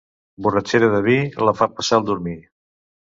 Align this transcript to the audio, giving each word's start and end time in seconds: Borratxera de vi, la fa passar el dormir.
Borratxera 0.45 0.87
de 0.95 1.01
vi, 1.07 1.17
la 1.49 1.53
fa 1.59 1.67
passar 1.81 1.99
el 2.01 2.09
dormir. 2.09 2.35